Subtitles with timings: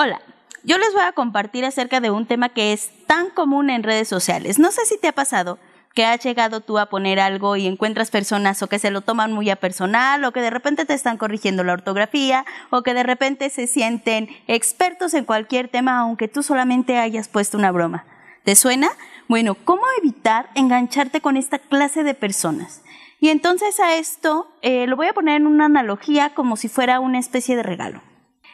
[0.00, 0.20] Hola,
[0.62, 4.06] yo les voy a compartir acerca de un tema que es tan común en redes
[4.06, 4.60] sociales.
[4.60, 5.58] No sé si te ha pasado
[5.92, 9.32] que has llegado tú a poner algo y encuentras personas o que se lo toman
[9.32, 13.02] muy a personal o que de repente te están corrigiendo la ortografía o que de
[13.02, 18.04] repente se sienten expertos en cualquier tema aunque tú solamente hayas puesto una broma.
[18.44, 18.90] ¿Te suena?
[19.26, 22.82] Bueno, ¿cómo evitar engancharte con esta clase de personas?
[23.18, 27.00] Y entonces a esto eh, lo voy a poner en una analogía como si fuera
[27.00, 28.00] una especie de regalo.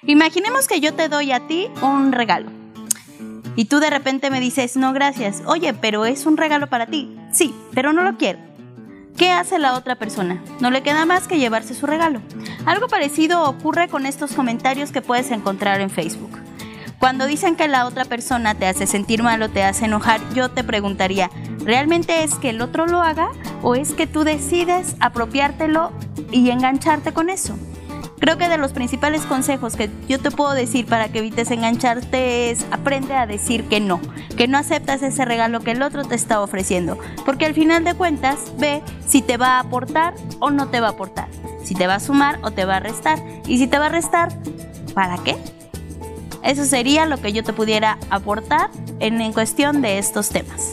[0.06, 2.50] Imaginemos que yo te doy a ti un regalo.
[3.56, 5.42] Y tú de repente me dices, no, gracias.
[5.46, 7.16] Oye, pero es un regalo para ti.
[7.32, 8.38] Sí, pero no lo quiero.
[9.16, 10.42] ¿Qué hace la otra persona?
[10.60, 12.20] No le queda más que llevarse su regalo.
[12.66, 16.38] Algo parecido ocurre con estos comentarios que puedes encontrar en Facebook.
[16.98, 20.50] Cuando dicen que la otra persona te hace sentir mal o te hace enojar, yo
[20.50, 21.30] te preguntaría,
[21.64, 23.30] ¿realmente es que el otro lo haga
[23.62, 25.92] o es que tú decides apropiártelo
[26.30, 27.56] y engancharte con eso?
[28.24, 32.50] Creo que de los principales consejos que yo te puedo decir para que evites engancharte
[32.50, 34.00] es aprende a decir que no,
[34.38, 37.92] que no aceptas ese regalo que el otro te está ofreciendo, porque al final de
[37.92, 41.28] cuentas ve si te va a aportar o no te va a aportar,
[41.62, 43.90] si te va a sumar o te va a restar, y si te va a
[43.90, 44.30] restar,
[44.94, 45.36] ¿para qué?
[46.42, 48.70] Eso sería lo que yo te pudiera aportar
[49.00, 50.72] en, en cuestión de estos temas.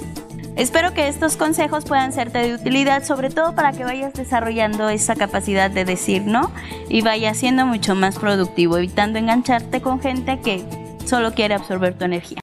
[0.55, 5.15] Espero que estos consejos puedan serte de utilidad, sobre todo para que vayas desarrollando esa
[5.15, 6.51] capacidad de decir no
[6.89, 10.63] y vayas siendo mucho más productivo, evitando engancharte con gente que
[11.05, 12.37] solo quiere absorber tu energía.